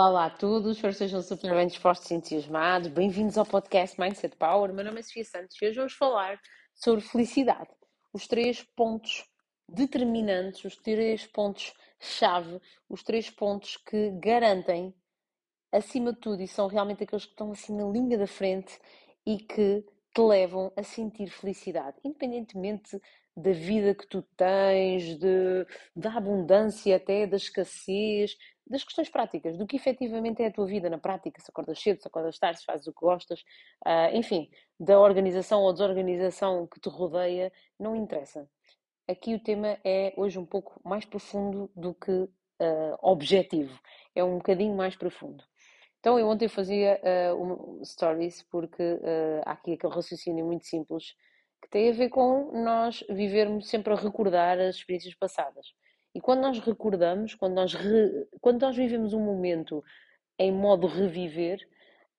Olá, 0.00 0.08
olá 0.08 0.26
a 0.26 0.30
todos, 0.30 0.76
espero 0.76 0.94
que 0.94 0.98
sejam 0.98 1.20
super 1.20 1.54
bem 1.54 1.66
dispostos 1.66 2.10
e 2.10 2.14
entusiasmados. 2.14 2.88
Bem-vindos 2.88 3.36
ao 3.36 3.44
podcast 3.44 4.00
Mindset 4.00 4.34
Power. 4.34 4.72
Meu 4.72 4.82
nome 4.82 5.00
é 5.00 5.02
Sofia 5.02 5.26
Santos 5.26 5.60
e 5.60 5.66
hoje 5.66 5.76
vamos 5.76 5.92
falar 5.92 6.40
sobre 6.74 7.02
felicidade. 7.02 7.68
Os 8.10 8.26
três 8.26 8.62
pontos 8.74 9.26
determinantes, 9.68 10.64
os 10.64 10.76
três 10.76 11.26
pontos-chave, 11.26 12.58
os 12.88 13.02
três 13.02 13.28
pontos 13.28 13.76
que 13.76 14.10
garantem, 14.12 14.94
acima 15.70 16.14
de 16.14 16.20
tudo, 16.20 16.40
e 16.42 16.48
são 16.48 16.66
realmente 16.66 17.04
aqueles 17.04 17.26
que 17.26 17.32
estão 17.32 17.52
assim 17.52 17.76
na 17.76 17.84
linha 17.84 18.16
da 18.16 18.26
frente 18.26 18.80
e 19.26 19.36
que 19.36 19.84
te 20.14 20.20
levam 20.22 20.72
a 20.78 20.82
sentir 20.82 21.28
felicidade, 21.28 21.98
independentemente 22.02 22.98
da 23.36 23.52
vida 23.52 23.94
que 23.94 24.06
tu 24.06 24.22
tens, 24.34 25.18
de, 25.18 25.66
da 25.94 26.14
abundância 26.14 26.96
até, 26.96 27.26
da 27.26 27.36
escassez, 27.36 28.34
das 28.70 28.84
questões 28.84 29.08
práticas, 29.08 29.58
do 29.58 29.66
que 29.66 29.74
efetivamente 29.74 30.40
é 30.42 30.46
a 30.46 30.52
tua 30.52 30.64
vida 30.64 30.88
na 30.88 30.96
prática, 30.96 31.40
se 31.40 31.50
acordas 31.50 31.82
cedo, 31.82 32.00
se 32.00 32.06
acordas 32.06 32.38
tarde, 32.38 32.60
se 32.60 32.64
fazes 32.64 32.86
o 32.86 32.92
que 32.92 33.00
gostas, 33.00 33.40
uh, 33.84 34.14
enfim, 34.14 34.48
da 34.78 35.00
organização 35.00 35.62
ou 35.62 35.72
desorganização 35.72 36.68
que 36.68 36.78
te 36.78 36.88
rodeia, 36.88 37.52
não 37.78 37.96
interessa. 37.96 38.48
Aqui 39.08 39.34
o 39.34 39.42
tema 39.42 39.76
é 39.84 40.14
hoje 40.16 40.38
um 40.38 40.46
pouco 40.46 40.80
mais 40.84 41.04
profundo 41.04 41.68
do 41.74 41.92
que 41.92 42.12
uh, 42.12 42.30
objetivo, 43.02 43.76
é 44.14 44.22
um 44.22 44.36
bocadinho 44.36 44.76
mais 44.76 44.94
profundo. 44.94 45.42
Então, 45.98 46.16
eu 46.16 46.28
ontem 46.28 46.48
fazia 46.48 46.98
uh, 47.34 47.42
um 47.42 47.84
stories 47.84 48.42
porque 48.44 48.82
há 49.44 49.52
aqui 49.52 49.72
aquele 49.72 49.92
raciocínio 49.92 50.46
muito 50.46 50.64
simples 50.64 51.14
que 51.60 51.68
tem 51.68 51.90
a 51.90 51.92
ver 51.92 52.08
com 52.08 52.52
nós 52.62 53.04
vivermos 53.10 53.68
sempre 53.68 53.92
a 53.92 53.96
recordar 53.96 54.58
as 54.58 54.76
experiências 54.76 55.14
passadas. 55.14 55.66
E 56.14 56.20
quando 56.20 56.40
nós 56.40 56.58
recordamos, 56.58 57.34
quando 57.34 57.54
nós, 57.54 57.74
re... 57.74 58.26
quando 58.40 58.60
nós 58.60 58.76
vivemos 58.76 59.12
um 59.12 59.20
momento 59.20 59.82
em 60.38 60.50
modo 60.52 60.86
reviver, 60.86 61.60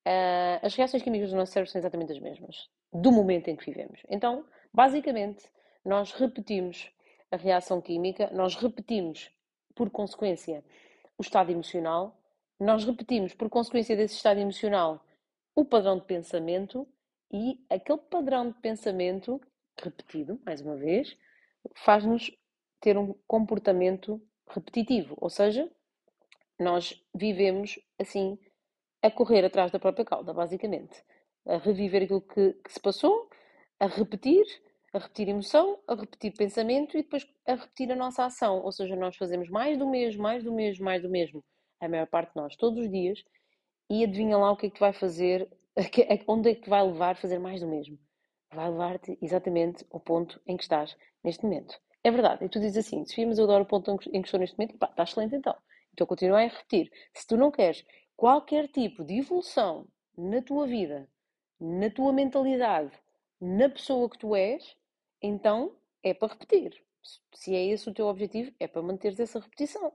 uh, 0.08 0.66
as 0.66 0.76
reações 0.76 1.04
químicas 1.04 1.32
do 1.32 1.36
nosso 1.36 1.52
cérebro 1.52 1.72
são 1.72 1.80
exatamente 1.80 2.12
as 2.12 2.20
mesmas, 2.20 2.70
do 2.94 3.12
momento 3.12 3.50
em 3.50 3.56
que 3.56 3.66
vivemos. 3.66 4.02
Então, 4.10 4.46
basicamente, 4.74 5.44
nós 5.84 6.12
repetimos 6.14 6.90
a 7.32 7.36
reação 7.38 7.82
química, 7.82 8.30
nós 8.34 8.56
repetimos, 8.56 9.30
por 9.76 9.90
consequência, 9.90 10.64
o 11.18 11.22
estado 11.22 11.52
emocional, 11.52 12.18
nós 12.60 12.86
repetimos, 12.86 13.34
por 13.34 13.50
consequência 13.50 13.96
desse 13.96 14.16
estado 14.16 14.40
emocional, 14.40 15.04
o 15.56 15.66
padrão 15.66 15.98
de 15.98 16.06
pensamento 16.06 16.88
e 17.32 17.66
aquele 17.70 17.98
padrão 17.98 18.50
de 18.50 18.60
pensamento 18.60 19.42
repetido, 19.82 20.40
mais 20.46 20.62
uma 20.62 20.76
vez, 20.76 21.18
faz-nos 21.76 22.32
ter 22.82 22.98
um 22.98 23.14
comportamento 23.28 24.22
repetitivo, 24.50 25.16
ou 25.22 25.30
seja, 25.30 25.70
nós 26.60 27.02
vivemos 27.16 27.80
assim 27.98 28.38
a 29.02 29.10
correr 29.10 29.46
atrás 29.46 29.72
da 29.72 29.80
própria 29.80 30.06
cauda, 30.06 30.34
basicamente, 30.34 31.04
a 31.48 31.58
reviver 31.58 32.04
aquilo 32.04 32.22
que, 32.22 32.54
que 32.54 32.74
se 32.74 32.80
passou, 32.80 33.30
a 33.80 33.88
repetir, 33.88 34.46
a 34.94 35.00
repetir 35.00 35.30
emoção, 35.30 35.80
a 35.88 35.96
repetir 35.96 36.34
pensamento 36.34 36.98
e 36.98 37.04
depois 37.04 37.26
a 37.48 37.56
repetir 37.56 37.92
a 37.92 37.96
nossa 37.96 38.26
ação, 38.26 38.62
ou 38.62 38.72
seja, 38.72 38.96
nós 38.96 39.16
fazemos 39.16 39.50
mais 39.50 39.78
do 39.78 39.90
mesmo, 39.90 40.22
mais 40.22 40.44
do 40.44 40.52
mesmo, 40.52 40.86
mais 40.86 41.02
do 41.02 41.10
mesmo, 41.10 41.44
a 41.80 41.88
maior 41.88 42.08
parte 42.08 42.34
de 42.34 42.42
nós, 42.42 42.56
todos 42.56 42.84
os 42.84 42.92
dias, 42.92 43.24
e 43.90 44.04
adivinha 44.04 44.38
lá 44.38 44.52
o 44.52 44.58
que 44.58 44.68
é 44.68 44.70
que 44.70 44.80
vai 44.80 44.94
fazer, 44.94 45.50
onde 46.28 46.52
é 46.52 46.56
que 46.56 46.70
vai 46.70 46.84
levar 46.84 47.16
fazer 47.16 47.40
mais 47.40 47.62
do 47.62 47.68
mesmo. 47.68 47.98
Vai 48.54 48.70
levar-te 48.70 49.18
exatamente 49.22 49.86
ao 49.92 50.00
ponto 50.00 50.42
em 50.46 50.58
que 50.58 50.64
estás 50.64 50.96
neste 51.24 51.44
momento. 51.44 51.80
É 52.04 52.12
verdade. 52.12 52.46
E 52.46 52.50
tu 52.50 52.60
dizes 52.60 52.86
assim, 52.86 53.06
Sofia, 53.06 53.28
mas 53.28 53.38
eu 53.38 53.46
adoro 53.46 53.64
o 53.64 53.68
ponto 53.68 53.92
em 53.92 53.98
que 53.98 54.28
estou 54.28 54.40
neste 54.40 54.58
momento. 54.58 54.78
Pá, 54.78 54.88
está 54.88 55.04
excelente 55.04 55.36
então. 55.36 55.56
Então 55.94 56.08
continua 56.08 56.40
a 56.40 56.48
repetir. 56.48 56.92
Se 57.14 57.28
tu 57.28 57.38
não 57.38 57.52
queres 57.52 57.86
qualquer 58.16 58.68
tipo 58.68 59.04
de 59.04 59.20
evolução 59.20 59.88
na 60.18 60.42
tua 60.42 60.66
vida, 60.68 61.08
na 61.60 61.90
tua 61.90 62.12
mentalidade, 62.12 62.92
na 63.40 63.70
pessoa 63.70 64.10
que 64.10 64.18
tu 64.18 64.36
és, 64.36 64.76
então 65.22 65.76
é 66.04 66.14
para 66.14 66.34
repetir. 66.34 66.74
Se 67.34 67.56
é 67.56 67.66
esse 67.66 67.90
o 67.90 67.94
teu 67.94 68.08
objetivo, 68.08 68.52
é 68.60 68.68
para 68.68 68.82
manteres 68.82 69.20
essa 69.20 69.40
repetição. 69.40 69.92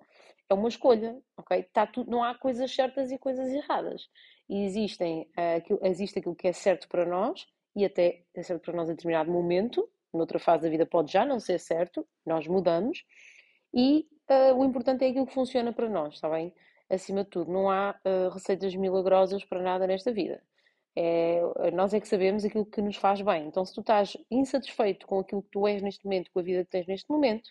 É 0.49 0.55
uma 0.55 0.69
escolha, 0.69 1.21
ok? 1.37 1.62
Tá 1.73 1.87
tudo, 1.87 2.11
não 2.11 2.23
há 2.23 2.34
coisas 2.34 2.73
certas 2.73 3.11
e 3.11 3.19
coisas 3.19 3.53
erradas. 3.53 4.09
E 4.49 4.65
existem, 4.65 5.23
uh, 5.23 5.87
existe 5.87 6.19
aquilo 6.19 6.37
que 6.37 6.49
é 6.49 6.53
certo 6.53 6.88
para 6.88 7.05
nós 7.05 7.47
e 7.75 7.84
até 7.84 8.25
é 8.34 8.43
certo 8.43 8.62
para 8.62 8.75
nós 8.75 8.88
em 8.88 8.94
determinado 8.94 9.31
momento, 9.31 9.88
noutra 10.16 10.38
fase 10.38 10.65
da 10.65 10.69
vida 10.69 10.87
pode 10.87 11.12
já 11.12 11.25
não 11.25 11.38
ser 11.41 11.59
certo, 11.59 12.06
nós 12.25 12.47
mudamos, 12.47 13.04
e 13.75 14.06
uh, 14.31 14.54
o 14.56 14.65
importante 14.65 15.04
é 15.04 15.09
aquilo 15.09 15.27
que 15.27 15.34
funciona 15.34 15.72
para 15.72 15.88
nós, 15.88 16.15
está 16.15 16.28
bem? 16.28 16.53
Acima 16.88 17.25
de 17.25 17.31
tudo, 17.31 17.53
não 17.53 17.71
há 17.71 17.99
uh, 18.04 18.31
receitas 18.31 18.75
milagrosas 18.75 19.44
para 19.44 19.62
nada 19.62 19.87
nesta 19.87 20.12
vida. 20.12 20.43
É, 20.99 21.43
nós 21.75 21.93
é 21.93 22.00
que 22.00 22.09
sabemos 22.09 22.43
aquilo 22.43 22.65
que 22.65 22.81
nos 22.81 22.97
faz 22.97 23.21
bem. 23.21 23.47
Então, 23.47 23.62
se 23.66 23.75
tu 23.75 23.82
estás 23.82 24.16
insatisfeito 24.31 25.06
com 25.06 25.19
aquilo 25.19 25.43
que 25.43 25.50
tu 25.50 25.66
és 25.66 25.82
neste 25.82 26.03
momento, 26.06 26.31
com 26.32 26.38
a 26.41 26.43
vida 26.43 26.65
que 26.65 26.71
tens 26.71 26.87
neste 26.87 27.10
momento, 27.10 27.50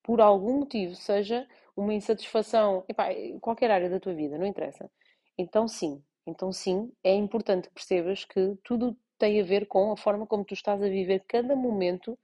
por 0.00 0.20
algum 0.20 0.60
motivo, 0.60 0.94
seja 0.94 1.44
uma 1.76 1.92
insatisfação, 1.92 2.84
epá, 2.88 3.08
qualquer 3.40 3.70
área 3.72 3.90
da 3.90 3.98
tua 3.98 4.14
vida, 4.14 4.38
não 4.38 4.46
interessa. 4.46 4.88
Então, 5.36 5.66
sim, 5.66 6.00
então 6.26 6.52
sim, 6.52 6.92
é 7.02 7.12
importante 7.14 7.68
que 7.68 7.74
percebas 7.74 8.24
que 8.24 8.56
tudo 8.62 8.96
tem 9.24 9.40
a 9.40 9.44
ver 9.44 9.64
com 9.66 9.90
a 9.90 9.96
forma 9.96 10.26
como 10.26 10.44
tu 10.44 10.52
estás 10.52 10.82
a 10.82 10.86
viver 10.86 11.24
cada 11.26 11.56
momento 11.56 12.18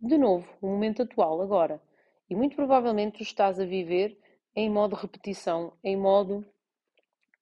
de 0.00 0.16
novo, 0.16 0.48
o 0.62 0.68
momento 0.68 1.02
atual, 1.02 1.42
agora. 1.42 1.82
E 2.30 2.36
muito 2.36 2.54
provavelmente 2.54 3.16
tu 3.16 3.22
estás 3.24 3.58
a 3.58 3.64
viver 3.64 4.16
em 4.54 4.70
modo 4.70 4.94
repetição, 4.94 5.72
em 5.82 5.96
modo 5.96 6.46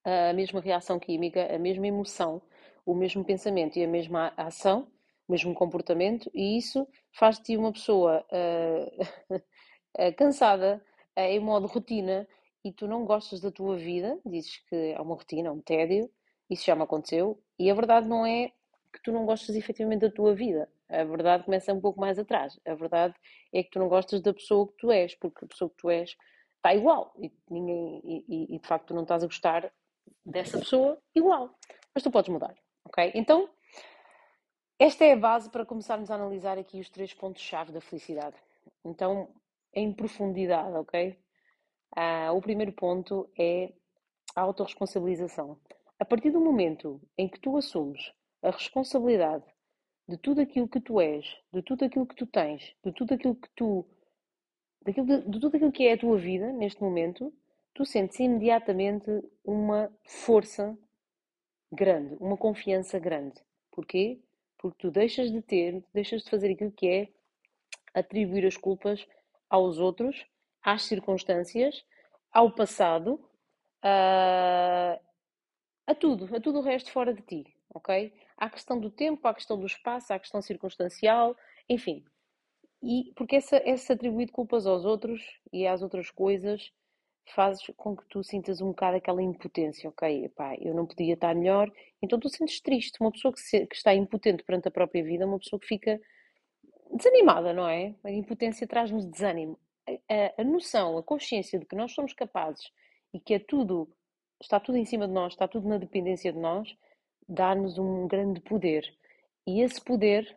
a 0.03 0.33
mesma 0.33 0.59
reação 0.59 0.99
química, 0.99 1.55
a 1.55 1.59
mesma 1.59 1.87
emoção, 1.87 2.41
o 2.87 2.95
mesmo 2.95 3.23
pensamento 3.23 3.79
e 3.79 3.85
a 3.85 3.89
mesma 3.89 4.33
ação, 4.39 4.91
o 5.29 5.33
mesmo 5.33 5.53
comportamento, 5.53 6.31
e 6.33 6.57
isso 6.57 6.89
faz 7.13 7.37
de 7.37 7.43
ti 7.45 7.57
uma 7.59 7.73
pessoa 7.73 8.25
uh, 8.33 10.13
cansada, 10.17 10.83
uh, 11.15 11.21
em 11.21 11.41
modo 11.41 11.67
rotina, 11.67 12.27
e 12.65 12.73
tu 12.73 12.89
não 12.89 13.05
gostas 13.05 13.43
da 13.43 13.51
tua 13.51 13.77
vida, 13.77 14.19
dizes 14.25 14.57
que 14.67 14.95
é 14.95 15.01
uma 15.01 15.15
rotina, 15.15 15.53
um 15.53 15.61
tédio, 15.61 16.11
isso 16.49 16.65
já 16.65 16.75
me 16.75 16.85
aconteceu, 16.85 17.39
e 17.59 17.71
a 17.71 17.75
verdade 17.75 18.09
não 18.09 18.27
é 18.27 18.53
que 18.93 19.03
tu 19.03 19.13
não 19.13 19.27
gostas 19.27 19.55
efetivamente 19.57 20.01
da 20.01 20.11
tua 20.11 20.35
vida. 20.35 20.69
A 20.89 21.05
verdade 21.05 21.45
começa 21.45 21.73
um 21.73 21.81
pouco 21.81 22.01
mais 22.01 22.19
atrás. 22.19 22.59
A 22.65 22.75
verdade 22.75 23.15
é 23.53 23.63
que 23.63 23.71
tu 23.71 23.79
não 23.79 23.89
gostas 23.89 24.21
da 24.21 24.33
pessoa 24.33 24.69
que 24.69 24.77
tu 24.79 24.91
és, 24.91 25.15
porque 25.15 25.45
a 25.45 25.49
pessoa 25.49 25.71
que 25.71 25.77
tu 25.77 25.91
és 25.91 26.17
está 26.57 26.75
igual. 26.75 27.13
E, 27.19 27.33
ninguém, 27.51 28.01
e, 28.05 28.55
e 28.55 28.59
de 28.59 28.67
facto 28.67 28.89
tu 28.89 28.95
não 28.95 29.03
estás 29.03 29.23
a 29.23 29.27
gostar 29.27 29.73
dessa 30.25 30.59
pessoa 30.59 30.99
igual. 31.15 31.51
Mas 31.95 32.03
tu 32.03 32.11
podes 32.11 32.29
mudar, 32.29 32.55
ok? 32.85 33.13
Então, 33.15 33.49
esta 34.79 35.05
é 35.05 35.13
a 35.13 35.17
base 35.17 35.51
para 35.51 35.65
começarmos 35.65 36.11
a 36.11 36.15
analisar 36.15 36.59
aqui 36.59 36.81
os 36.81 36.91
três 36.91 37.13
pontos-chave 37.15 37.73
da 37.73 37.81
felicidade. 37.81 38.37
Então, 38.85 39.29
em 39.73 39.93
profundidade, 39.93 40.77
ok? 40.77 41.19
Ah, 41.95 42.33
o 42.33 42.41
primeiro 42.41 42.73
ponto 42.73 43.29
é 43.39 43.73
a 44.35 44.43
autorresponsabilização. 44.43 45.59
A 45.99 46.05
partir 46.05 46.31
do 46.31 46.41
momento 46.41 47.01
em 47.17 47.29
que 47.29 47.41
tu 47.41 47.57
assumes 47.57 48.13
a 48.43 48.51
responsabilidade 48.51 49.45
de 50.09 50.17
tudo 50.17 50.41
aquilo 50.41 50.69
que 50.69 50.81
tu 50.81 51.01
és, 51.01 51.27
de 51.53 51.63
tudo 51.63 51.85
aquilo 51.85 52.07
que 52.07 52.15
tu 52.15 52.27
tens, 52.27 52.75
de 52.85 52.93
tudo 52.93 53.15
aquilo 53.15 53.35
que 53.35 53.49
tu. 53.57 53.85
Daquilo, 54.83 55.07
de, 55.07 55.23
de 55.23 55.41
tudo 55.41 55.57
aquilo 55.57 55.73
que 55.73 55.87
é 55.87 55.95
a 55.95 55.99
tua 55.99 56.17
vida 56.17 56.53
neste 56.53 56.81
momento, 56.81 57.33
tu 57.75 57.85
sentes 57.85 58.21
imediatamente 58.21 59.11
uma 59.45 59.91
força 60.05 60.79
grande, 61.73 62.17
uma 62.21 62.37
confiança 62.37 62.99
grande. 62.99 63.41
Porquê? 63.73 64.21
Porque 64.59 64.79
tu 64.79 64.91
deixas 64.91 65.31
de 65.31 65.43
ter, 65.43 65.83
deixas 65.93 66.23
de 66.23 66.31
fazer 66.31 66.53
aquilo 66.53 66.71
que 66.73 66.87
é 66.87 67.09
atribuir 67.93 68.47
as 68.47 68.57
culpas 68.57 69.07
aos 69.49 69.79
outros, 69.79 70.25
às 70.63 70.85
circunstâncias, 70.85 71.85
ao 72.33 72.51
passado, 72.51 73.15
uh, 73.85 74.96
a 75.87 75.95
tudo, 75.95 76.35
a 76.35 76.41
tudo 76.41 76.59
o 76.59 76.63
resto 76.63 76.91
fora 76.91 77.15
de 77.15 77.23
ti, 77.23 77.55
ok? 77.73 78.13
A 78.37 78.51
questão 78.51 78.79
do 78.79 78.91
tempo, 78.91 79.27
a 79.27 79.35
questão 79.35 79.59
do 79.59 79.67
espaço, 79.67 80.13
a 80.13 80.19
questão 80.19 80.43
circunstancial, 80.43 81.37
enfim. 81.69 82.05
E 82.83 83.13
porque 83.17 83.37
essa, 83.37 83.63
esse 83.65 83.93
atribuir 83.93 84.31
culpas 84.31 84.67
aos 84.67 84.85
outros 84.85 85.23
e 85.53 85.67
às 85.67 85.83
outras 85.83 86.11
coisas 86.11 86.73
faz 87.35 87.59
com 87.77 87.97
que 87.97 88.05
tu 88.09 88.23
sintas 88.23 88.61
um 88.61 88.69
bocado 88.69 88.97
aquela 88.97 89.23
impotência, 89.23 89.89
ok? 89.89 90.27
Epá, 90.27 90.55
eu 90.61 90.75
não 90.75 90.87
podia 90.87 91.15
estar 91.15 91.35
melhor, 91.35 91.71
então 92.01 92.19
tu 92.21 92.29
sentes 92.29 92.61
triste. 92.61 93.01
Uma 93.01 93.11
pessoa 93.11 93.33
que, 93.33 93.41
se, 93.41 93.67
que 93.67 93.75
está 93.75 93.95
impotente 93.95 94.45
perante 94.45 94.69
a 94.69 94.71
própria 94.71 95.03
vida, 95.03 95.25
é 95.25 95.27
uma 95.27 95.39
pessoa 95.39 95.59
que 95.59 95.67
fica 95.67 96.01
desanimada, 96.93 97.53
não 97.53 97.69
é? 97.69 97.95
A 98.05 98.11
impotência 98.11 98.67
traz-nos 98.67 99.05
desânimo. 99.07 99.59
A, 99.89 99.93
a, 99.93 100.43
a 100.43 100.45
noção, 100.45 100.99
a 100.99 101.03
consciência 101.03 101.59
de 101.59 101.67
que 101.67 101.75
nós 101.75 101.93
somos 101.93 102.13
capazes 102.13 102.71
e 103.13 103.19
que 103.19 103.35
é 103.35 103.39
tudo 103.39 103.89
está 104.41 104.61
tudo 104.61 104.79
em 104.79 104.85
cima 104.85 105.07
de 105.07 105.13
nós, 105.13 105.33
está 105.33 105.49
tudo 105.49 105.69
na 105.69 105.79
dependência 105.79 106.33
de 106.33 106.39
nós, 106.39 106.75
dá-nos 107.29 107.79
um 107.79 108.07
grande 108.07 108.41
poder. 108.41 108.85
E 109.47 109.61
esse 109.61 109.83
poder 109.83 110.37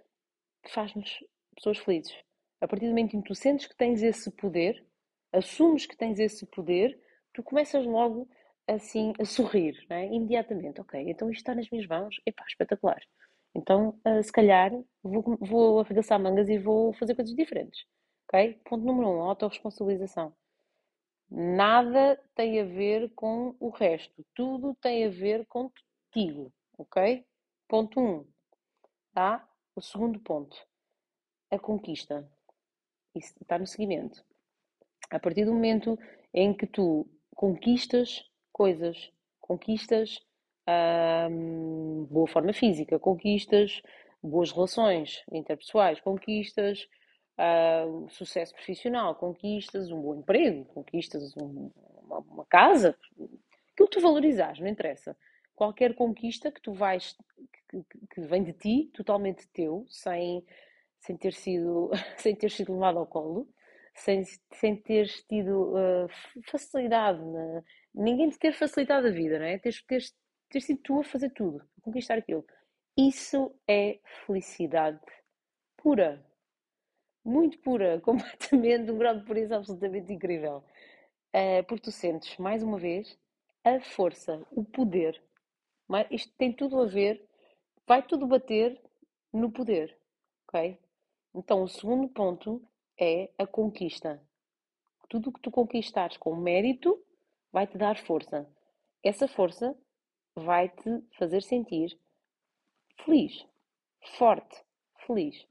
faz-nos 0.68 1.24
pessoas 1.56 1.78
felizes. 1.80 2.13
A 2.62 2.68
partir 2.68 2.86
do 2.86 2.90
momento 2.90 3.16
em 3.16 3.22
que 3.22 3.28
tu 3.28 3.36
sentes 3.36 3.68
que 3.68 3.75
tens 3.75 4.01
esse 4.04 4.30
poder, 4.31 4.84
assumes 5.31 5.86
que 5.86 5.96
tens 5.96 6.19
esse 6.19 6.46
poder, 6.48 7.00
tu 7.34 7.44
começas 7.44 7.86
logo 7.86 8.28
assim 8.68 9.13
a 9.19 9.25
sorrir, 9.25 9.75
é? 9.90 10.06
imediatamente. 10.06 10.81
Ok, 10.81 11.00
então 11.07 11.30
isto 11.30 11.40
está 11.40 11.56
nas 11.56 11.69
minhas 11.69 11.88
mãos, 11.88 12.16
epá, 12.25 12.44
espetacular. 12.48 13.01
Então, 13.56 14.00
uh, 14.06 14.24
se 14.24 14.31
calhar, 14.31 14.72
vou, 15.01 15.38
vou 15.40 15.80
arregaçar 15.80 16.19
mangas 16.19 16.50
e 16.50 16.57
vou 16.57 16.94
fazer 16.94 17.16
coisas 17.16 17.36
diferentes. 17.36 17.84
Ok? 18.28 18.60
Ponto 18.66 18.86
número 18.86 19.10
um, 19.10 19.22
autorresponsabilização. 19.22 20.34
Nada 21.30 22.20
tem 22.34 22.60
a 22.60 22.64
ver 22.64 23.12
com 23.14 23.56
o 23.60 23.70
resto. 23.70 24.26
Tudo 24.34 24.76
tem 24.81 25.06
a 25.06 25.10
ver 25.10 25.46
contigo. 25.46 26.52
Ok? 26.78 27.26
Ponto 27.68 28.00
um. 28.00 28.26
Tá? 29.14 29.48
O 29.76 29.81
segundo 29.81 30.20
ponto. 30.20 30.58
A 31.52 31.60
conquista. 31.60 32.30
Isso 33.16 33.36
está 33.42 33.60
no 33.60 33.68
seguimento. 33.68 34.24
A 35.10 35.20
partir 35.20 35.46
do 35.46 35.54
momento 35.54 35.98
em 36.34 36.54
que 36.54 36.68
tu 36.68 37.08
conquistas 37.36 38.24
coisas, 38.52 39.12
conquistas 39.40 40.20
hum, 41.32 42.06
boa 42.10 42.28
forma 42.28 42.54
física, 42.54 43.00
conquistas 43.00 43.82
boas 44.22 44.52
relações 44.52 45.24
interpessoais, 45.32 46.00
conquistas 46.02 46.88
uh, 47.39 48.09
sucesso 48.09 48.53
profissional, 48.53 49.15
conquistas 49.15 49.89
um 49.91 50.01
bom 50.01 50.15
emprego, 50.15 50.65
conquistas 50.65 51.36
um, 51.38 51.71
uma, 52.03 52.19
uma, 52.19 52.45
casa, 52.45 52.97
aquilo 53.74 53.88
que 53.88 53.97
tu 53.97 54.01
valorizares, 54.01 54.59
não 54.59 54.68
interessa. 54.68 55.15
Qualquer 55.56 55.95
conquista 55.95 56.51
que 56.51 56.62
tu 56.62 56.74
vais, 56.74 57.15
que, 57.69 57.83
que 58.13 58.21
vem 58.21 58.44
de 58.44 58.53
ti, 58.53 58.91
totalmente 58.94 59.47
teu, 59.50 59.86
sem, 59.89 60.45
sem, 61.00 61.18
ter, 61.18 61.33
sido, 61.33 61.89
sem 62.18 62.36
ter 62.36 62.51
sido 62.51 62.74
levado 62.74 63.00
ao 63.00 63.07
colo, 63.07 63.47
sem, 63.95 64.24
sem 64.53 64.75
teres 64.75 65.24
tido 65.24 65.74
uh, 65.74 66.07
facilidade, 66.50 67.24
na, 67.24 67.63
ninguém 67.94 68.30
te 68.30 68.38
ter 68.39 68.53
facilitado 68.53 69.07
a 69.07 69.12
vida, 69.12 69.39
não 69.39 69.45
é? 69.45 69.57
Teres, 69.57 69.81
teres, 69.83 70.15
teres 70.50 70.65
sido 70.65 70.81
tu 70.81 71.00
a 71.00 71.03
fazer 71.03 71.30
tudo, 71.31 71.62
a 71.77 71.81
conquistar 71.81 72.18
aquilo. 72.18 72.45
Isso 72.97 73.53
é 73.68 74.00
felicidade 74.25 75.00
pura. 75.77 76.24
Muito 77.24 77.60
pura, 77.60 78.00
completamente, 78.01 78.92
um 78.92 78.98
grau 78.98 79.16
de 79.16 79.25
pureza 79.25 79.56
absolutamente 79.56 80.12
incrível. 80.12 80.63
Uh, 81.36 81.63
porque 81.68 81.83
tu 81.83 81.92
sentes, 81.92 82.38
mais 82.38 82.63
uma 82.63 82.77
vez, 82.77 83.18
a 83.63 83.80
força, 83.80 84.45
o 84.51 84.63
poder. 84.63 85.21
Isto 86.12 86.33
tem 86.38 86.54
tudo 86.54 86.80
a 86.81 86.86
ver, 86.86 87.24
vai 87.88 88.01
tudo 88.01 88.27
bater 88.27 88.80
no 89.33 89.51
poder, 89.51 89.98
ok? 90.48 90.80
Então, 91.33 91.63
o 91.63 91.68
segundo 91.68 92.07
ponto 92.07 92.62
é 93.00 93.30
a 93.38 93.45
conquista. 93.45 94.22
Tudo 95.07 95.30
o 95.30 95.33
que 95.33 95.42
tu 95.42 95.51
conquistares 95.51 96.18
com 96.18 96.36
mérito 96.36 97.04
vai-te 97.51 97.77
dar 97.77 97.98
força. 97.98 98.48
Essa 99.04 99.27
força 99.27 99.75
vai-te 100.36 101.01
fazer 101.18 101.42
sentir 101.42 101.98
feliz, 103.04 103.45
forte, 104.18 104.63
feliz, 105.06 105.48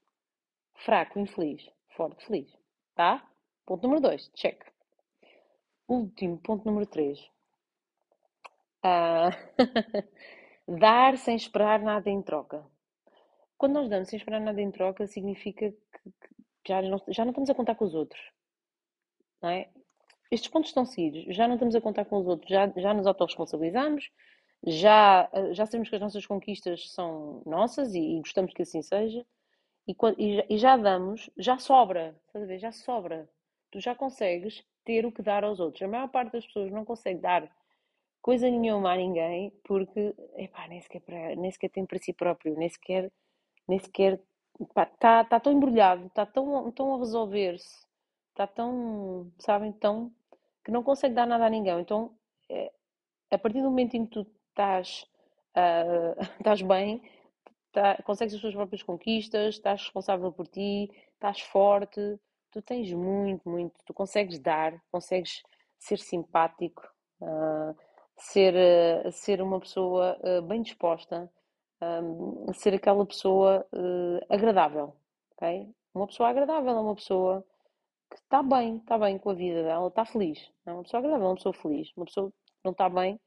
fraco, 0.85 1.19
infeliz, 1.19 1.69
forte, 1.97 2.25
feliz. 2.27 2.49
Tá? 2.95 3.25
Ponto 3.67 3.83
número 3.83 4.01
2, 4.03 4.31
check. 4.35 4.65
Último, 5.87 6.39
ponto 6.39 6.65
número 6.65 6.87
3. 6.87 7.19
Ah, 8.83 9.31
dar 10.67 11.17
sem 11.19 11.37
esperar 11.37 11.81
nada 11.81 12.11
em 12.11 12.23
troca. 12.23 12.65
Quando 13.57 13.75
nós 13.75 13.89
damos 13.89 14.09
sem 14.09 14.17
esperar 14.17 14.41
nada 14.41 14.61
em 14.61 14.71
troca, 14.71 15.07
significa 15.07 15.71
que, 15.71 16.29
já 16.67 16.83
não, 16.83 17.03
já 17.09 17.25
não 17.25 17.31
estamos 17.31 17.51
a 17.51 17.55
contar 17.55 17.75
com 17.75 17.85
os 17.85 17.95
outros. 17.95 18.21
Não 19.43 19.51
é? 19.51 19.71
Estes 20.31 20.51
pontos 20.51 20.71
estão 20.71 20.85
seguidos, 20.85 21.35
já 21.35 21.49
não 21.49 21.55
estamos 21.55 21.75
a 21.75 21.81
contar 21.81 22.05
com 22.05 22.19
os 22.19 22.27
outros, 22.27 22.51
já, 22.51 22.69
já 22.77 22.93
nos 22.93 23.07
autorresponsabilizamos, 23.07 24.11
já, 24.67 25.29
já 25.53 25.65
sabemos 25.65 25.89
que 25.89 25.95
as 25.95 26.01
nossas 26.03 26.27
conquistas 26.27 26.93
são 26.93 27.43
nossas 27.47 27.95
e, 27.95 27.99
e 27.99 28.19
gostamos 28.19 28.53
que 28.53 28.63
assim 28.63 28.83
seja, 28.83 29.25
e, 29.89 30.55
e, 30.55 30.59
já 30.59 30.77
damos, 30.77 31.31
já 31.39 31.59
sobra, 31.59 32.15
estás 32.27 32.45
a 32.45 32.47
ver? 32.47 32.59
Já 32.59 32.73
sobra. 32.73 33.29
Tu 33.71 33.81
já 33.81 33.95
consegues 33.95 34.65
ter 34.85 35.07
o 35.07 35.13
que 35.13 35.23
dar 35.23 35.45
aos 35.45 35.61
outros. 35.61 35.83
A 35.83 35.89
maior 35.89 36.09
parte 36.09 36.33
das 36.33 36.47
pessoas 36.47 36.71
não 36.71 36.85
consegue 36.85 37.21
dar 37.21 37.51
coisa 38.21 38.51
nenhuma 38.51 38.93
a 38.93 38.97
ninguém 38.97 39.51
porque, 39.65 40.15
epá, 40.37 40.69
nem 40.69 40.81
sequer, 40.81 41.01
para, 41.01 41.37
nem 41.37 41.51
sequer 41.51 41.71
tem 41.71 41.87
para 41.87 41.99
si 41.99 42.13
próprio, 42.13 42.57
nem 42.57 42.69
sequer, 42.69 43.11
nem 43.67 43.79
sequer 43.79 44.21
está 44.61 45.25
tá 45.25 45.41
tão 45.41 45.53
embrulhado, 45.53 46.07
está 46.07 46.27
tão, 46.27 46.71
tão 46.73 46.95
a 46.95 46.99
resolver-se, 46.99 47.87
está 48.31 48.47
tão, 48.47 49.33
sabem, 49.39 49.73
tão 49.73 50.13
que 50.65 50.71
não 50.71 50.83
consegue 50.83 51.15
dar 51.15 51.27
nada 51.27 51.47
a 51.47 51.51
ninguém. 51.51 51.81
Então, 51.81 52.13
é, 52.51 52.71
a 53.31 53.39
partir 53.39 53.63
do 53.63 53.71
momento 53.71 53.95
em 53.95 54.05
que 54.05 54.13
tu 54.13 54.27
estás, 54.51 55.07
uh, 55.57 56.21
estás 56.39 56.63
bem, 56.63 57.03
tá, 57.73 58.03
consegues 58.03 58.35
as 58.35 58.41
tuas 58.41 58.55
próprias 58.55 58.83
conquistas, 58.83 59.55
estás 59.55 59.83
responsável 59.83 60.33
por 60.33 60.47
ti, 60.47 60.91
estás 61.15 61.41
forte, 61.41 62.19
tu 62.51 62.63
tens 62.63 62.93
muito, 62.93 63.49
muito, 63.49 63.75
tu 63.85 63.95
consegues 63.95 64.39
dar, 64.39 64.81
consegues 64.91 65.43
ser 65.79 65.99
simpático, 65.99 66.83
uh, 67.21 67.77
ser, 68.17 68.55
uh, 69.07 69.13
ser 69.13 69.41
uma 69.43 69.61
pessoa 69.61 70.19
bem 70.49 70.63
disposta, 70.63 71.31
ser 72.55 72.75
aquela 72.75 73.07
pessoa 73.07 73.65
uh, 73.73 74.27
agradável, 74.29 74.97
ok? 75.33 75.73
Uma 75.95 76.07
pessoa 76.07 76.29
agradável 76.29 76.71
é 76.71 76.81
uma 76.81 76.95
pessoa 76.95 77.45
que 78.11 78.17
está 78.17 78.43
bem, 78.43 78.77
está 78.79 78.99
bem 78.99 79.19
com 79.19 79.31
a 79.31 79.35
vida 79.35 79.63
dela, 79.63 79.89
está 79.89 80.05
feliz. 80.05 80.51
É 80.67 80.73
uma 80.73 80.83
pessoa 80.83 81.01
agradável, 81.01 81.27
uma 81.27 81.37
pessoa 81.37 81.53
feliz. 81.53 81.93
Uma 81.97 82.07
pessoa 82.07 82.31
que 82.31 82.65
não 82.65 82.73
está 82.73 82.89
bem, 82.89 83.21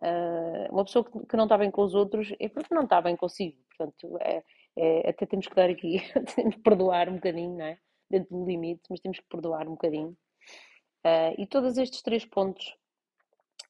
uh, 0.00 0.72
uma 0.72 0.84
pessoa 0.84 1.04
que, 1.04 1.26
que, 1.26 1.36
não 1.36 1.44
está 1.44 1.58
bem 1.58 1.70
com 1.70 1.82
os 1.82 1.94
outros 1.94 2.32
é 2.38 2.48
porque 2.48 2.74
não 2.74 2.84
está 2.84 3.00
bem 3.00 3.16
consigo. 3.16 3.58
Portanto, 3.76 4.18
é, 4.20 4.42
é, 4.76 5.10
até 5.10 5.26
temos 5.26 5.46
que 5.46 5.54
dar 5.54 5.68
aqui, 5.68 6.00
temos 6.34 6.54
que 6.54 6.62
perdoar 6.62 7.08
um 7.08 7.14
bocadinho, 7.14 7.56
não 7.56 7.64
é? 7.64 7.78
Dentro 8.10 8.36
do 8.36 8.44
limite, 8.44 8.82
mas 8.90 9.00
temos 9.00 9.18
que 9.18 9.26
perdoar 9.28 9.66
um 9.66 9.72
bocadinho. 9.72 10.16
Uh, 11.04 11.34
e 11.36 11.46
todos 11.46 11.78
estes 11.78 12.02
três 12.02 12.24
pontos 12.24 12.76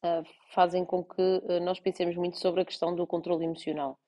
uh, 0.04 0.24
fazem 0.52 0.84
com 0.84 1.02
que 1.02 1.40
nós 1.62 1.80
pensemos 1.80 2.14
muito 2.16 2.38
sobre 2.38 2.60
a 2.60 2.64
questão 2.64 2.94
do 2.94 3.06
controle 3.06 3.44
emocional. 3.44 3.98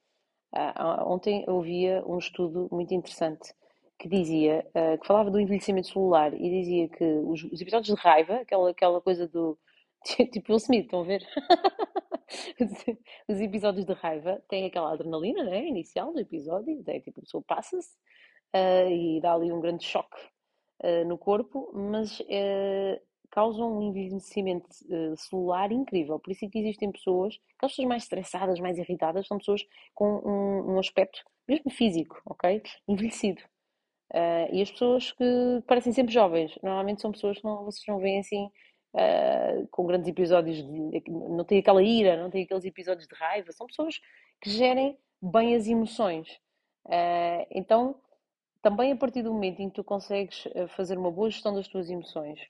Ontem 1.05 1.44
eu 1.49 1.60
via 1.60 2.05
um 2.06 2.17
estudo 2.17 2.69
muito 2.70 2.94
interessante 2.94 3.52
que 3.99 4.08
dizia, 4.08 4.64
que 5.00 5.05
falava 5.05 5.28
do 5.28 5.40
envelhecimento 5.40 5.88
celular 5.88 6.32
e 6.32 6.49
dizia 6.49 6.88
que 6.88 7.05
os, 7.05 7.43
os, 7.43 7.60
episódios 7.60 7.93
de 7.93 8.00
raiva, 8.00 8.36
aquela, 8.36 8.70
aquela 8.70 9.00
coisa 9.00 9.27
do 9.27 9.58
tipo 10.32 10.53
Will 10.53 10.58
Smith, 10.58 10.84
estão 10.84 11.01
a 11.01 11.05
ver? 11.05 11.27
os 13.29 13.41
episódios 13.41 13.84
de 13.84 13.93
raiva 13.93 14.43
têm 14.49 14.67
aquela 14.67 14.93
adrenalina 14.93 15.44
né, 15.44 15.67
inicial 15.67 16.13
do 16.13 16.20
episódio, 16.20 16.82
é 16.87 17.01
tipo 17.01 17.20
a 17.20 17.23
pessoa 17.23 17.44
passa-se 17.46 17.96
uh, 18.55 18.91
e 18.91 19.20
dá 19.20 19.34
ali 19.34 19.53
um 19.53 19.61
grande 19.61 19.84
choque 19.84 20.17
no 21.06 21.17
corpo, 21.17 21.70
mas 21.73 22.20
causam 23.34 23.79
um 23.79 23.82
envelhecimento 23.82 24.69
uh, 24.84 25.17
celular 25.17 25.73
incrível. 25.73 26.20
Por 26.20 26.31
isso 26.31 26.44
é 26.44 26.49
que 26.49 26.61
existem 26.61 26.93
pessoas, 26.93 27.34
aquelas 27.56 27.73
pessoas 27.73 27.89
mais 27.89 28.03
estressadas, 28.05 28.61
mais 28.61 28.79
irritadas, 28.79 29.27
são 29.27 29.39
pessoas 29.39 29.67
com 29.93 30.20
um, 30.25 30.75
um 30.75 30.79
aspecto, 30.79 31.20
mesmo 31.49 31.69
físico, 31.69 32.23
ok? 32.25 32.63
Envelhecido. 32.87 33.43
Uh, 34.13 34.46
e 34.53 34.63
as 34.63 34.70
pessoas 34.70 35.11
que 35.11 35.25
parecem 35.67 35.93
sempre 35.93 36.15
jovens, 36.15 36.56
normalmente 36.63 37.03
são 37.03 37.11
pessoas 37.11 37.39
que 37.39 37.44
não, 37.44 37.65
vocês 37.65 37.84
não 37.89 37.99
veem 37.99 38.20
assim, 38.20 38.49
uh, 38.94 39.67
com 39.69 39.86
grandes 39.86 40.08
episódios, 40.08 40.56
de, 40.56 41.10
não 41.10 41.44
tem 41.44 41.58
aquela 41.58 41.82
ira, 41.82 42.17
não 42.17 42.31
tem 42.31 42.44
aqueles 42.44 42.65
episódios 42.65 43.06
de 43.06 43.15
raiva, 43.15 43.53
são 43.53 43.67
pessoas 43.67 44.01
que 44.41 44.51
gerem 44.51 44.98
bem 45.20 45.55
as 45.55 45.67
emoções. 45.67 46.41
então, 47.51 47.96
também 48.63 48.93
a 48.93 48.96
partir 48.96 49.22
do 49.22 49.32
momento 49.32 49.60
em 49.60 49.69
que 49.69 49.77
tu 49.77 49.84
consegues 49.84 50.46
fazer 50.69 50.98
uma 50.98 51.10
boa 51.10 51.31
gestão 51.31 51.55
das 51.55 51.69
tuas 51.69 51.91
emoções, 51.91 52.41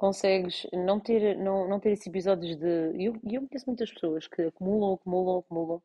consegues 0.00 0.66
não 0.72 0.98
ter, 0.98 1.36
não, 1.36 1.68
não 1.68 1.78
ter 1.78 1.90
esses 1.90 2.06
episódios 2.06 2.56
de. 2.56 2.92
E 2.96 3.04
eu, 3.04 3.14
eu 3.30 3.46
conheço 3.46 3.66
muitas 3.66 3.92
pessoas 3.92 4.26
que 4.26 4.40
acumulam, 4.42 4.94
acumulam, 4.94 5.38
acumulam 5.40 5.82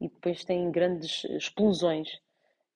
e 0.00 0.08
depois 0.08 0.42
têm 0.44 0.70
grandes 0.70 1.24
explosões. 1.24 2.08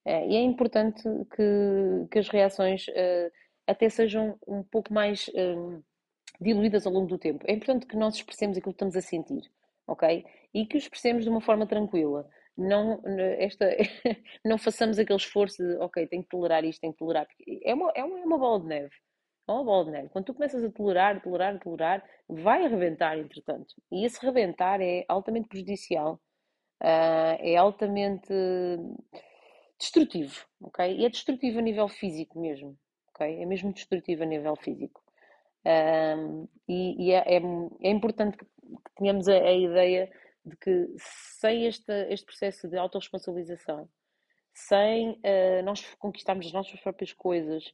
É, 0.04 0.28
e 0.28 0.36
é 0.36 0.42
importante 0.42 1.02
que, 1.34 2.06
que 2.10 2.18
as 2.18 2.28
reações 2.28 2.86
uh, 2.88 3.32
até 3.66 3.88
sejam 3.88 4.38
um 4.46 4.62
pouco 4.62 4.92
mais 4.92 5.28
uh, 5.28 5.82
diluídas 6.40 6.86
ao 6.86 6.92
longo 6.92 7.06
do 7.06 7.18
tempo. 7.18 7.44
É 7.46 7.52
importante 7.52 7.86
que 7.86 7.96
nós 7.96 8.14
expressemos 8.16 8.56
aquilo 8.56 8.72
que 8.72 8.76
estamos 8.76 8.96
a 8.96 9.00
sentir, 9.00 9.50
ok? 9.86 10.24
E 10.52 10.66
que 10.66 10.76
o 10.76 10.78
expressemos 10.78 11.24
de 11.24 11.30
uma 11.30 11.40
forma 11.40 11.66
tranquila. 11.66 12.28
Não, 12.56 13.02
esta, 13.38 13.66
não 14.44 14.58
façamos 14.58 14.98
aquele 14.98 15.18
esforço 15.18 15.62
de, 15.62 15.76
ok, 15.76 16.06
tenho 16.06 16.22
que 16.22 16.28
tolerar 16.28 16.64
isto, 16.64 16.80
tenho 16.80 16.92
que 16.92 16.98
tolerar. 16.98 17.26
É 17.64 17.74
uma, 17.74 17.92
é 17.94 18.04
uma, 18.04 18.20
é 18.20 18.24
uma 18.24 18.38
bola 18.38 18.60
de 18.60 18.66
neve 18.66 18.94
Oh, 19.46 19.62
bola 19.62 19.84
de 19.84 19.90
neve. 19.90 20.08
Quando 20.08 20.24
tu 20.24 20.34
começas 20.34 20.64
a 20.64 20.70
tolerar, 20.70 21.20
tolerar, 21.22 21.58
tolerar, 21.60 22.02
vai 22.28 22.64
arrebentar, 22.64 23.18
entretanto. 23.18 23.74
E 23.92 24.04
esse 24.04 24.24
rebentar 24.24 24.80
é 24.80 25.04
altamente 25.06 25.48
prejudicial, 25.48 26.14
uh, 26.82 27.36
é 27.40 27.54
altamente 27.56 28.32
destrutivo, 29.78 30.46
ok? 30.62 30.96
E 30.96 31.04
é 31.04 31.10
destrutivo 31.10 31.58
a 31.58 31.62
nível 31.62 31.88
físico 31.88 32.40
mesmo, 32.40 32.78
ok? 33.10 33.42
É 33.42 33.44
mesmo 33.44 33.70
destrutivo 33.72 34.22
a 34.22 34.26
nível 34.26 34.56
físico. 34.56 35.03
E, 36.68 37.06
e 37.06 37.12
é, 37.12 37.36
é, 37.36 37.42
é, 37.82 37.90
importante 37.90 38.36
que 38.36 38.46
tínhamos 38.98 39.28
a, 39.28 39.32
a, 39.32 39.52
ideia 39.52 40.10
de 40.44 40.56
que 40.56 40.88
sem 40.98 41.66
este, 41.66 41.92
este 42.10 42.26
processo 42.26 42.68
de 42.68 42.76
autorresponsabilização, 42.76 43.88
sem 44.52 45.12
uh, 45.12 45.62
nós 45.64 45.82
conquistarmos 45.96 46.46
as 46.46 46.52
nossas 46.52 46.78
próprias 46.80 47.12
coisas 47.12 47.72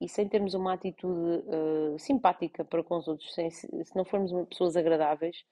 e 0.00 0.08
sem 0.08 0.28
termos 0.28 0.54
uma 0.54 0.72
atitude 0.72 1.44
uh, 1.46 1.98
simpática 1.98 2.64
para 2.64 2.82
com 2.82 2.96
os 2.96 3.06
outros, 3.06 3.32
sem, 3.34 3.50
se 3.50 3.68
não 3.94 4.04
formos 4.04 4.32
pessoas 4.48 4.76
agradáveis, 4.76 5.44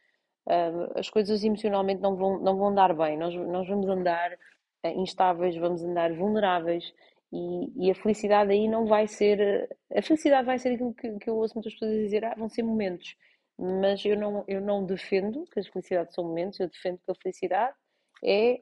uh, 0.47 0.99
as 0.99 1.11
coisas 1.11 1.45
emocionalmente 1.45 2.01
não 2.01 2.17
vão, 2.17 2.41
não 2.41 2.57
vão 2.57 2.75
dar 2.75 2.95
bem. 2.95 3.19
Nós, 3.19 3.35
nós 3.35 3.69
vamos 3.69 3.89
andar 3.89 4.37
instáveis, 4.97 5.57
vamos 5.57 5.83
andar 5.85 6.13
vulneráveis 6.15 6.95
e, 7.33 7.87
e, 7.87 7.91
a 7.91 7.95
felicidade 7.95 8.51
aí 8.53 8.69
não 8.69 8.87
vai 8.87 9.07
ser. 9.07 9.69
A 9.95 10.03
felicidade 10.03 10.47
vai 10.47 10.59
ser 10.59 10.75
aquilo 10.75 10.93
que, 10.95 11.19
que 11.19 11.31
eu 11.31 11.37
ouço 11.37 11.55
muitas 11.55 11.73
pessoas 11.75 11.93
dizer, 11.93 12.25
ah, 12.25 12.35
vão 12.37 12.49
ser 12.49 12.63
momentos. 12.63 13.17
Mas 13.59 14.05
eu 14.05 14.17
não, 14.17 14.45
eu 14.49 14.61
não 14.61 14.85
defendo 14.85 15.45
que 15.53 15.61
as 15.61 15.69
felicidades 15.69 16.15
são 16.15 16.25
momentos, 16.25 16.59
eu 16.59 16.69
defendo 16.69 16.99
que 16.99 17.11
a 17.11 17.15
felicidade 17.15 17.77
é 18.25 18.61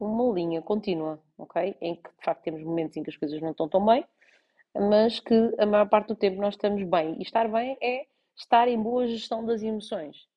uma 0.00 0.32
linha 0.32 0.62
contínua, 0.62 1.22
ok? 1.36 1.76
Em 1.80 1.96
que 1.96 2.10
de 2.10 2.24
facto 2.24 2.42
temos 2.42 2.62
momentos 2.62 2.96
em 2.96 3.02
que 3.02 3.10
as 3.10 3.16
coisas 3.16 3.40
não 3.40 3.50
estão 3.50 3.68
tão 3.68 3.84
bem, 3.84 4.04
mas 4.74 5.20
que 5.20 5.34
a 5.58 5.66
maior 5.66 5.88
parte 5.88 6.08
do 6.08 6.16
tempo 6.16 6.40
nós 6.40 6.54
estamos 6.54 6.82
bem. 6.84 7.16
E 7.18 7.22
estar 7.22 7.48
bem 7.48 7.76
é 7.80 8.06
estar 8.36 8.68
em 8.68 8.80
boa 8.80 9.06
gestão 9.06 9.44
das 9.44 9.62
emoções. 9.62 10.28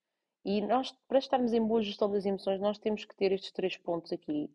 E 0.44 0.62
nós, 0.62 0.92
para 1.08 1.20
estarmos 1.20 1.54
em 1.54 1.66
boa 1.66 1.82
gestão 1.82 2.12
das 2.12 2.26
emoções, 2.26 2.60
nós 2.60 2.80
temos 2.80 3.06
que 3.06 3.16
ter 3.16 3.32
estes 3.32 3.52
três 3.52 3.78
pontos 3.78 4.12
aqui, 4.12 4.50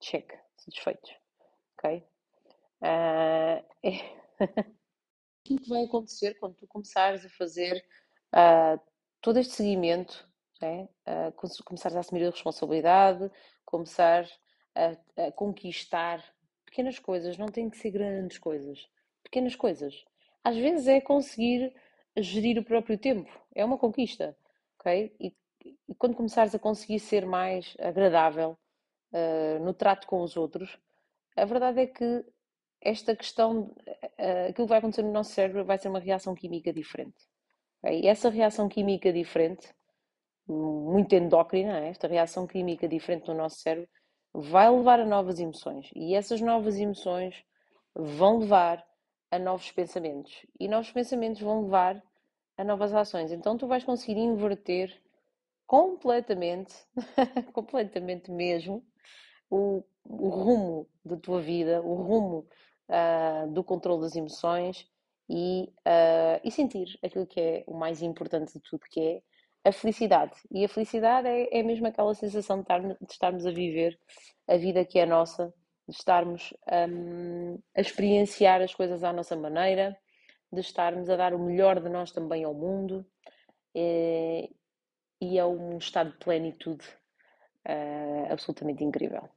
check, 0.00 0.32
satisfeitos, 0.56 1.14
ok? 1.78 2.02
Uh, 2.80 3.64
é... 3.82 4.16
o 4.40 5.58
que 5.58 5.68
vai 5.68 5.84
acontecer 5.84 6.38
quando 6.38 6.54
tu 6.54 6.66
começares 6.66 7.24
a 7.24 7.28
fazer 7.30 7.84
uh, 8.34 8.80
todo 9.20 9.38
este 9.38 9.54
seguimento, 9.54 10.28
é? 10.62 10.88
uh, 11.06 11.32
começares 11.64 11.96
a 11.96 12.00
assumir 12.00 12.24
a 12.24 12.30
responsabilidade, 12.30 13.30
começar 13.64 14.26
a, 14.74 15.26
a, 15.26 15.32
conquistar 15.32 16.22
pequenas 16.64 16.98
coisas, 16.98 17.38
não 17.38 17.46
tem 17.46 17.70
que 17.70 17.78
ser 17.78 17.90
grandes 17.90 18.38
coisas, 18.38 18.88
pequenas 19.22 19.56
coisas. 19.56 20.04
Às 20.44 20.56
vezes 20.56 20.86
é 20.86 21.00
conseguir 21.00 21.74
gerir 22.16 22.58
o 22.58 22.64
próprio 22.64 22.98
tempo, 22.98 23.30
é 23.54 23.64
uma 23.64 23.78
conquista, 23.78 24.36
ok? 24.78 25.14
E, 25.20 25.34
e 25.88 25.94
quando 25.94 26.14
começares 26.14 26.54
a 26.54 26.58
conseguir 26.58 27.00
ser 27.00 27.26
mais 27.26 27.76
agradável 27.80 28.58
uh, 29.12 29.64
no 29.64 29.74
trato 29.74 30.06
com 30.06 30.22
os 30.22 30.36
outros, 30.36 30.78
a 31.36 31.44
verdade 31.44 31.80
é 31.80 31.86
que 31.86 32.24
esta 32.86 33.16
questão, 33.16 33.74
uh, 34.18 34.48
aquilo 34.48 34.66
que 34.66 34.70
vai 34.70 34.78
acontecer 34.78 35.02
no 35.02 35.12
nosso 35.12 35.32
cérebro 35.32 35.64
vai 35.64 35.76
ser 35.76 35.88
uma 35.88 35.98
reação 35.98 36.34
química 36.34 36.72
diferente. 36.72 37.16
Okay? 37.82 38.02
E 38.02 38.06
essa 38.06 38.30
reação 38.30 38.68
química 38.68 39.12
diferente, 39.12 39.74
muito 40.48 41.12
endócrina, 41.14 41.80
é? 41.80 41.88
esta 41.88 42.06
reação 42.06 42.46
química 42.46 42.88
diferente 42.88 43.26
no 43.26 43.34
nosso 43.34 43.56
cérebro, 43.56 43.88
vai 44.32 44.70
levar 44.70 45.00
a 45.00 45.04
novas 45.04 45.40
emoções. 45.40 45.90
E 45.94 46.14
essas 46.14 46.40
novas 46.40 46.78
emoções 46.78 47.42
vão 47.94 48.38
levar 48.38 48.84
a 49.30 49.38
novos 49.38 49.72
pensamentos. 49.72 50.46
E 50.60 50.68
novos 50.68 50.92
pensamentos 50.92 51.40
vão 51.40 51.64
levar 51.64 52.00
a 52.56 52.62
novas 52.62 52.94
ações. 52.94 53.32
Então 53.32 53.56
tu 53.56 53.66
vais 53.66 53.82
conseguir 53.82 54.20
inverter 54.20 54.96
completamente, 55.66 56.74
completamente 57.52 58.30
mesmo, 58.30 58.84
o, 59.50 59.82
o 60.04 60.28
rumo 60.28 60.88
da 61.04 61.16
tua 61.16 61.40
vida, 61.40 61.82
o 61.82 61.94
rumo 61.94 62.46
uh, 62.88 63.50
do 63.52 63.64
controle 63.64 64.02
das 64.02 64.16
emoções 64.16 64.88
e, 65.28 65.72
uh, 65.86 66.40
e 66.44 66.50
sentir 66.50 66.98
aquilo 67.04 67.26
que 67.26 67.40
é 67.40 67.64
o 67.66 67.74
mais 67.76 68.02
importante 68.02 68.52
de 68.52 68.60
tudo, 68.60 68.82
que 68.90 69.00
é 69.00 69.68
a 69.68 69.72
felicidade. 69.72 70.34
E 70.50 70.64
a 70.64 70.68
felicidade 70.68 71.28
é, 71.28 71.58
é 71.58 71.62
mesmo 71.62 71.86
aquela 71.86 72.14
sensação 72.14 72.58
de, 72.58 72.62
estar, 72.62 72.80
de, 72.80 72.96
estarmos 73.10 73.46
a 73.46 73.50
viver 73.50 73.98
a 74.48 74.56
vida 74.56 74.84
que 74.84 74.98
é 74.98 75.06
nossa, 75.06 75.52
de 75.88 75.94
estarmos 75.94 76.54
um, 76.88 77.58
a 77.76 77.80
experienciar 77.80 78.62
as 78.62 78.74
coisas 78.74 79.02
à 79.02 79.12
nossa 79.12 79.36
maneira, 79.36 79.96
de 80.52 80.60
estarmos 80.60 81.10
a 81.10 81.16
dar 81.16 81.34
o 81.34 81.38
melhor 81.38 81.80
de 81.80 81.88
nós 81.88 82.12
também 82.12 82.44
ao 82.44 82.54
mundo. 82.54 83.04
E, 83.74 84.50
e 85.20 85.38
é 85.38 85.44
um 85.44 85.78
estado 85.78 86.12
de 86.12 86.18
plenitude 86.18 86.86
uh, 87.66 88.32
absolutamente 88.32 88.84
incrível. 88.84 89.28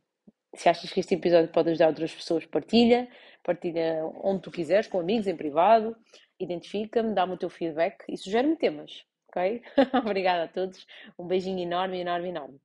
Se 0.55 0.67
achas 0.69 0.91
que 0.91 0.99
este 0.99 1.15
episódio 1.15 1.51
pode 1.51 1.69
ajudar 1.69 1.87
outras 1.87 2.13
pessoas, 2.13 2.45
partilha. 2.45 3.07
Partilha 3.43 4.03
onde 4.23 4.41
tu 4.41 4.51
quiseres, 4.51 4.87
com 4.87 4.99
amigos, 4.99 5.27
em 5.27 5.35
privado. 5.35 5.95
Identifica-me, 6.39 7.13
dá-me 7.13 7.33
o 7.33 7.37
teu 7.37 7.49
feedback 7.49 8.03
e 8.07 8.17
sugere-me 8.17 8.55
temas, 8.55 9.05
ok? 9.29 9.61
Obrigada 10.05 10.43
a 10.43 10.47
todos. 10.47 10.85
Um 11.17 11.27
beijinho 11.27 11.59
enorme, 11.59 11.99
enorme, 11.99 12.29
enorme. 12.29 12.59